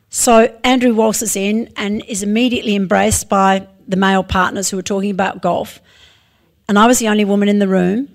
So 0.09 0.57
Andrew 0.63 0.93
waltzes 0.93 1.35
in 1.35 1.73
and 1.75 2.03
is 2.05 2.21
immediately 2.21 2.75
embraced 2.75 3.29
by 3.29 3.67
the 3.87 3.97
male 3.97 4.23
partners 4.23 4.69
who 4.69 4.77
were 4.77 4.83
talking 4.83 5.11
about 5.11 5.41
golf 5.41 5.81
and 6.67 6.79
I 6.79 6.87
was 6.87 6.99
the 6.99 7.07
only 7.07 7.25
woman 7.25 7.49
in 7.49 7.59
the 7.59 7.67
room. 7.67 8.09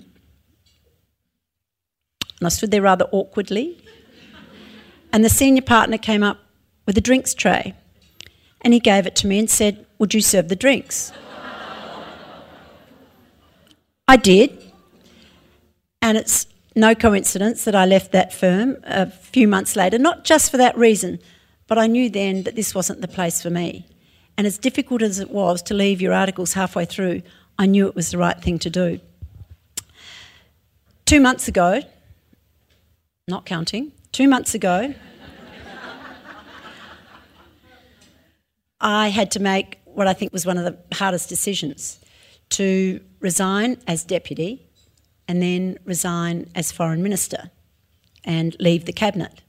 And 2.39 2.45
I 2.45 2.49
stood 2.49 2.71
there 2.71 2.81
rather 2.81 3.05
awkwardly. 3.11 3.83
And 5.11 5.23
the 5.23 5.29
senior 5.29 5.61
partner 5.61 5.97
came 5.97 6.23
up 6.23 6.39
with 6.85 6.97
a 6.97 7.01
drinks 7.01 7.33
tray. 7.33 7.75
And 8.61 8.73
he 8.73 8.79
gave 8.79 9.05
it 9.05 9.15
to 9.17 9.27
me 9.27 9.39
and 9.39 9.49
said, 9.49 9.85
Would 9.97 10.13
you 10.13 10.21
serve 10.21 10.49
the 10.49 10.55
drinks? 10.55 11.11
I 14.07 14.17
did. 14.17 14.71
And 16.01 16.17
it's 16.17 16.47
no 16.75 16.95
coincidence 16.95 17.65
that 17.65 17.75
I 17.75 17.85
left 17.85 18.11
that 18.13 18.33
firm 18.33 18.77
a 18.83 19.09
few 19.09 19.47
months 19.47 19.75
later, 19.75 19.99
not 19.99 20.23
just 20.23 20.49
for 20.49 20.57
that 20.57 20.77
reason, 20.77 21.19
but 21.67 21.77
I 21.77 21.87
knew 21.87 22.09
then 22.09 22.43
that 22.43 22.55
this 22.55 22.73
wasn't 22.73 23.01
the 23.01 23.07
place 23.07 23.41
for 23.41 23.49
me. 23.49 23.85
And 24.37 24.47
as 24.47 24.57
difficult 24.57 25.01
as 25.01 25.19
it 25.19 25.29
was 25.29 25.61
to 25.63 25.73
leave 25.73 26.01
your 26.01 26.13
articles 26.13 26.53
halfway 26.53 26.85
through, 26.85 27.21
I 27.59 27.67
knew 27.67 27.85
it 27.87 27.95
was 27.95 28.09
the 28.09 28.17
right 28.17 28.41
thing 28.41 28.57
to 28.59 28.71
do. 28.71 28.99
Two 31.05 31.19
months 31.19 31.47
ago, 31.47 31.81
not 33.27 33.45
counting, 33.45 33.91
two 34.11 34.27
months 34.27 34.55
ago, 34.55 34.95
I 38.81 39.09
had 39.09 39.29
to 39.31 39.39
make 39.39 39.77
what 39.85 40.07
I 40.07 40.13
think 40.13 40.33
was 40.33 40.47
one 40.47 40.57
of 40.57 40.63
the 40.63 40.95
hardest 40.95 41.29
decisions 41.29 41.99
to 42.49 42.99
resign 43.19 43.77
as 43.85 44.03
deputy 44.03 44.65
and 45.27 45.39
then 45.39 45.77
resign 45.85 46.49
as 46.55 46.71
foreign 46.71 47.03
minister 47.03 47.51
and 48.23 48.55
leave 48.59 48.85
the 48.85 48.93
cabinet. 48.93 49.41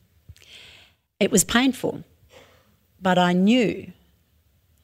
It 1.18 1.30
was 1.30 1.44
painful 1.44 2.04
but 3.00 3.18
I 3.18 3.32
knew 3.32 3.92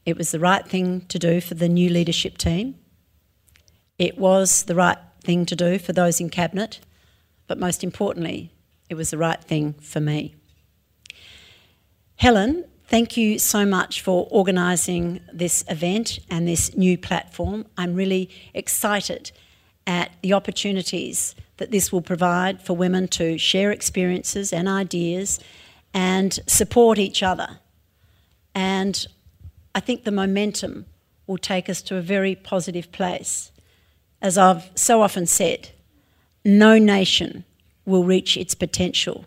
it 0.05 0.17
was 0.17 0.31
the 0.31 0.41
right 0.41 0.67
thing 0.67 1.03
to 1.09 1.19
do 1.19 1.41
for 1.41 1.55
the 1.55 1.69
new 1.69 1.91
leadership 1.91 2.39
team. 2.39 2.77
It 3.99 4.19
was 4.19 4.65
the 4.65 4.75
right 4.75 4.99
thing 5.23 5.47
to 5.47 5.57
do 5.57 5.79
for 5.79 5.93
those 5.93 6.21
in 6.21 6.31
Cabinet, 6.31 6.81
but 7.47 7.59
most 7.59 7.83
importantly, 7.83 8.53
it 8.89 8.95
was 8.95 9.11
the 9.11 9.19
right 9.19 9.43
thing 9.43 9.75
for 9.75 10.01
me. 10.01 10.35
Helen, 12.17 12.65
thank 12.87 13.17
you 13.17 13.39
so 13.39 13.67
much 13.67 14.01
for 14.01 14.29
organising 14.31 15.21
this 15.33 15.65
event 15.69 16.19
and 16.31 16.47
this 16.47 16.77
new 16.77 16.97
platform. 16.97 17.67
I'm 17.77 17.95
really 17.95 18.31
excited 18.55 19.33
at 19.87 20.11
the 20.23 20.33
opportunities 20.33 21.35
that 21.59 21.71
this 21.71 21.93
will 21.93 22.03
provide 22.03 22.61
for 22.61 22.75
women 22.75 23.09
to 23.09 23.39
share 23.39 23.71
experiences 23.71 24.53
and 24.53 24.69
ideas 24.69 25.41
and 25.95 26.39
support 26.47 26.99
each 26.99 27.23
other. 27.23 27.59
And 28.55 29.07
I 29.75 29.81
think 29.81 30.05
the 30.05 30.13
momentum 30.13 30.87
will 31.27 31.39
take 31.39 31.69
us 31.69 31.83
to 31.83 31.97
a 31.97 32.03
very 32.03 32.35
positive 32.35 32.93
place. 32.93 33.51
As 34.23 34.39
I've 34.39 34.71
so 34.75 35.03
often 35.03 35.27
said, 35.27 35.71
no 36.45 36.79
nation 36.79 37.45
will 37.85 38.05
reach 38.05 38.37
its 38.37 38.55
potential 38.55 39.27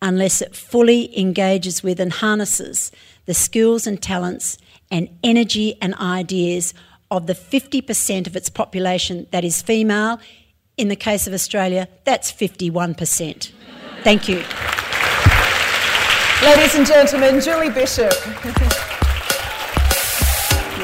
unless 0.00 0.40
it 0.40 0.54
fully 0.54 1.18
engages 1.18 1.82
with 1.82 1.98
and 1.98 2.12
harnesses 2.12 2.92
the 3.26 3.34
skills 3.34 3.86
and 3.86 4.00
talents 4.00 4.58
and 4.90 5.08
energy 5.22 5.76
and 5.82 5.94
ideas 5.96 6.72
of 7.10 7.26
the 7.26 7.34
50% 7.34 8.26
of 8.26 8.36
its 8.36 8.48
population 8.48 9.26
that 9.30 9.44
is 9.44 9.60
female. 9.62 10.20
In 10.76 10.88
the 10.88 10.96
case 10.96 11.26
of 11.26 11.34
Australia, 11.34 11.88
that's 12.04 12.30
51%. 12.30 13.50
Thank 14.04 14.28
you. 14.28 14.44
Ladies 16.42 16.74
and 16.76 16.86
gentlemen, 16.86 17.40
Julie 17.40 17.70
Bishop. 17.70 18.12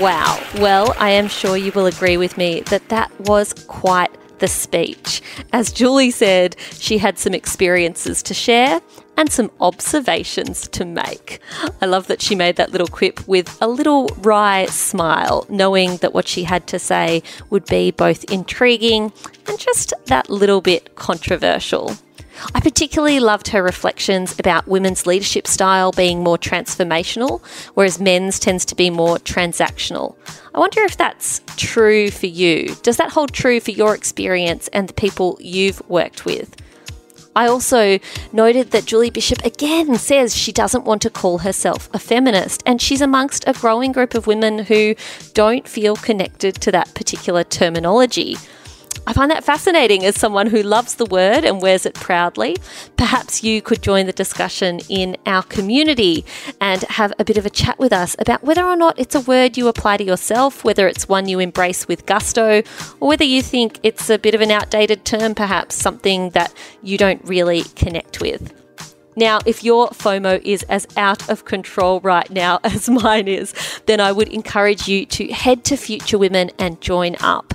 wow. 0.00 0.40
Well, 0.56 0.94
I 0.98 1.10
am 1.10 1.28
sure 1.28 1.56
you 1.56 1.72
will 1.72 1.86
agree 1.86 2.16
with 2.16 2.36
me 2.36 2.60
that 2.62 2.88
that 2.88 3.10
was 3.20 3.52
quite 3.52 4.10
the 4.38 4.48
speech. 4.48 5.22
As 5.52 5.72
Julie 5.72 6.10
said, 6.10 6.56
she 6.72 6.98
had 6.98 7.18
some 7.18 7.34
experiences 7.34 8.22
to 8.24 8.34
share 8.34 8.80
and 9.16 9.30
some 9.30 9.50
observations 9.60 10.66
to 10.68 10.84
make. 10.84 11.40
I 11.80 11.86
love 11.86 12.08
that 12.08 12.20
she 12.20 12.34
made 12.34 12.56
that 12.56 12.72
little 12.72 12.88
quip 12.88 13.26
with 13.28 13.56
a 13.60 13.68
little 13.68 14.08
wry 14.18 14.66
smile, 14.66 15.46
knowing 15.48 15.98
that 15.98 16.12
what 16.12 16.26
she 16.26 16.44
had 16.44 16.66
to 16.68 16.78
say 16.78 17.22
would 17.50 17.64
be 17.66 17.90
both 17.90 18.24
intriguing 18.24 19.12
and 19.46 19.58
just 19.58 19.94
that 20.06 20.28
little 20.28 20.60
bit 20.60 20.96
controversial. 20.96 21.96
I 22.54 22.60
particularly 22.60 23.20
loved 23.20 23.48
her 23.48 23.62
reflections 23.62 24.38
about 24.38 24.68
women's 24.68 25.06
leadership 25.06 25.46
style 25.46 25.92
being 25.92 26.22
more 26.22 26.38
transformational, 26.38 27.44
whereas 27.74 28.00
men's 28.00 28.38
tends 28.38 28.64
to 28.66 28.74
be 28.74 28.90
more 28.90 29.18
transactional. 29.18 30.16
I 30.54 30.58
wonder 30.58 30.80
if 30.82 30.96
that's 30.96 31.40
true 31.56 32.10
for 32.10 32.26
you. 32.26 32.74
Does 32.82 32.96
that 32.96 33.12
hold 33.12 33.32
true 33.32 33.60
for 33.60 33.70
your 33.70 33.94
experience 33.94 34.68
and 34.68 34.88
the 34.88 34.94
people 34.94 35.36
you've 35.40 35.82
worked 35.88 36.24
with? 36.24 36.54
I 37.36 37.48
also 37.48 37.98
noted 38.32 38.70
that 38.70 38.84
Julie 38.84 39.10
Bishop 39.10 39.44
again 39.44 39.96
says 39.96 40.36
she 40.36 40.52
doesn't 40.52 40.84
want 40.84 41.02
to 41.02 41.10
call 41.10 41.38
herself 41.38 41.90
a 41.92 41.98
feminist, 41.98 42.62
and 42.64 42.80
she's 42.80 43.00
amongst 43.00 43.42
a 43.48 43.52
growing 43.52 43.90
group 43.90 44.14
of 44.14 44.28
women 44.28 44.60
who 44.60 44.94
don't 45.32 45.66
feel 45.66 45.96
connected 45.96 46.54
to 46.60 46.70
that 46.70 46.94
particular 46.94 47.42
terminology. 47.42 48.36
I 49.06 49.12
find 49.12 49.30
that 49.30 49.44
fascinating 49.44 50.04
as 50.04 50.18
someone 50.18 50.46
who 50.46 50.62
loves 50.62 50.94
the 50.94 51.04
word 51.04 51.44
and 51.44 51.60
wears 51.60 51.84
it 51.84 51.94
proudly. 51.94 52.56
Perhaps 52.96 53.44
you 53.44 53.60
could 53.60 53.82
join 53.82 54.06
the 54.06 54.12
discussion 54.12 54.80
in 54.88 55.18
our 55.26 55.42
community 55.42 56.24
and 56.58 56.82
have 56.84 57.12
a 57.18 57.24
bit 57.24 57.36
of 57.36 57.44
a 57.44 57.50
chat 57.50 57.78
with 57.78 57.92
us 57.92 58.16
about 58.18 58.42
whether 58.42 58.64
or 58.64 58.76
not 58.76 58.98
it's 58.98 59.14
a 59.14 59.20
word 59.20 59.58
you 59.58 59.68
apply 59.68 59.98
to 59.98 60.04
yourself, 60.04 60.64
whether 60.64 60.88
it's 60.88 61.06
one 61.06 61.28
you 61.28 61.38
embrace 61.38 61.86
with 61.86 62.06
gusto, 62.06 62.62
or 62.98 63.08
whether 63.08 63.24
you 63.24 63.42
think 63.42 63.78
it's 63.82 64.08
a 64.08 64.18
bit 64.18 64.34
of 64.34 64.40
an 64.40 64.50
outdated 64.50 65.04
term, 65.04 65.34
perhaps 65.34 65.74
something 65.74 66.30
that 66.30 66.54
you 66.82 66.96
don't 66.96 67.22
really 67.24 67.64
connect 67.76 68.22
with. 68.22 68.54
Now, 69.16 69.38
if 69.46 69.62
your 69.62 69.88
FOMO 69.88 70.40
is 70.42 70.64
as 70.64 70.86
out 70.96 71.28
of 71.28 71.44
control 71.44 72.00
right 72.00 72.28
now 72.30 72.58
as 72.64 72.88
mine 72.88 73.28
is, 73.28 73.52
then 73.86 74.00
I 74.00 74.12
would 74.12 74.28
encourage 74.28 74.88
you 74.88 75.04
to 75.06 75.28
head 75.28 75.62
to 75.64 75.76
Future 75.76 76.18
Women 76.18 76.50
and 76.58 76.80
join 76.80 77.16
up. 77.20 77.54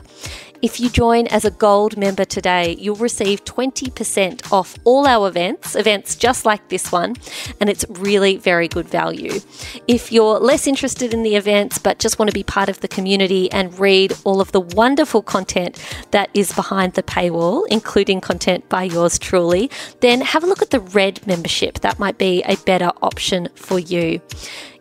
If 0.62 0.82
you 0.82 0.90
join 0.90 1.28
as 1.28 1.46
a 1.46 1.52
gold 1.52 1.96
member 1.96 2.26
today, 2.26 2.76
you'll 2.78 2.98
receive 2.98 3.46
20% 3.46 4.52
off 4.52 4.76
all 4.84 5.08
our 5.08 5.30
events, 5.30 5.74
events 5.74 6.18
just 6.18 6.44
like 6.46 6.68
this 6.68 6.92
one, 6.92 7.16
and 7.62 7.70
it's 7.70 7.86
really 7.88 8.36
very 8.36 8.68
good 8.68 8.90
value. 8.90 9.40
If 9.88 10.12
you're 10.12 10.38
less 10.38 10.68
interested 10.68 11.14
in 11.14 11.24
the 11.24 11.38
events 11.38 11.78
but 11.78 12.00
just 12.00 12.20
want 12.20 12.30
to 12.30 12.34
be 12.34 12.44
part 12.44 12.68
of 12.68 12.82
the 12.82 12.90
community 12.90 13.50
and 13.54 13.80
read 13.80 14.12
all 14.26 14.42
of 14.42 14.52
the 14.52 14.60
wonderful 14.60 15.22
content 15.22 15.82
that 16.12 16.30
is 16.34 16.52
behind 16.52 16.94
the 16.94 17.04
paywall, 17.04 17.66
including 17.70 18.20
content 18.20 18.68
by 18.68 18.84
yours 18.84 19.18
truly, 19.18 19.72
then 20.02 20.20
have 20.20 20.44
a 20.44 20.48
look 20.48 20.62
at 20.62 20.72
the 20.72 20.82
red 20.82 21.26
membership. 21.26 21.80
That 21.80 22.00
might 22.00 22.18
be 22.18 22.44
a 22.44 22.58
better 22.58 22.92
option 23.02 23.48
for 23.56 23.80
you. 23.80 24.20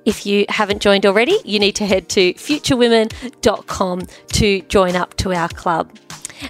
If 0.09 0.25
you 0.25 0.47
haven't 0.49 0.81
joined 0.81 1.05
already, 1.05 1.39
you 1.45 1.59
need 1.59 1.75
to 1.77 1.87
head 1.87 2.09
to 2.09 2.33
futurewomen.com 2.33 4.07
to 4.33 4.63
join 4.63 4.97
up 4.97 5.15
to 5.19 5.35
our 5.35 5.51
club. 5.51 5.95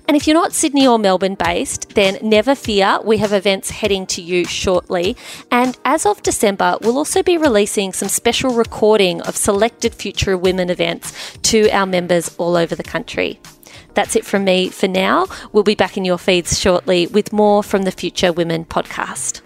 And 0.07 0.16
if 0.16 0.29
you're 0.29 0.40
not 0.40 0.53
Sydney 0.53 0.87
or 0.87 0.97
Melbourne 0.97 1.35
based, 1.35 1.97
then 1.97 2.18
never 2.23 2.55
fear, 2.55 3.01
we 3.03 3.16
have 3.16 3.33
events 3.33 3.71
heading 3.71 4.07
to 4.07 4.23
you 4.23 4.44
shortly. 4.44 5.16
And 5.51 5.77
as 5.85 6.07
of 6.07 6.23
December, 6.23 6.79
we'll 6.83 6.99
also 6.99 7.21
be 7.25 7.37
releasing 7.37 7.92
some 7.92 8.09
special 8.09 8.55
recording 8.55 9.23
of 9.23 9.37
selected 9.37 9.92
Future 9.92 10.38
Women 10.38 10.71
events 10.71 11.37
to 11.42 11.68
our 11.71 11.85
members 11.85 12.33
all 12.38 12.55
over 12.55 12.77
the 12.77 12.85
country. 12.85 13.40
That's 13.94 14.14
it 14.14 14.25
from 14.25 14.44
me 14.44 14.68
for 14.68 14.87
now. 14.87 15.27
We'll 15.51 15.64
be 15.64 15.75
back 15.75 15.97
in 15.97 16.05
your 16.05 16.18
feeds 16.18 16.61
shortly 16.61 17.09
with 17.09 17.33
more 17.33 17.64
from 17.64 17.83
the 17.83 17.90
Future 17.90 18.33
Women 18.33 18.66
podcast. 18.66 19.42